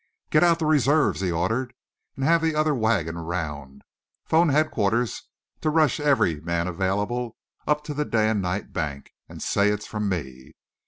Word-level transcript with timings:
"Get 0.31 0.43
out 0.43 0.57
the 0.57 0.65
reserves," 0.65 1.21
he 1.21 1.29
ordered, 1.31 1.75
"and 2.15 2.25
have 2.25 2.41
the 2.41 2.55
other 2.55 2.73
wagon 2.73 3.15
around. 3.17 3.83
'Phone 4.25 4.49
headquarters 4.49 5.29
to 5.61 5.69
rush 5.69 5.99
every 5.99 6.41
man 6.41 6.67
available 6.67 7.37
up 7.67 7.83
to 7.83 7.93
the 7.93 8.03
Day 8.03 8.27
and 8.27 8.41
Night 8.41 8.73
Bank, 8.73 9.11
and 9.29 9.43
say 9.43 9.69
it's 9.69 9.85
from 9.85 10.09
me!" 10.09 10.55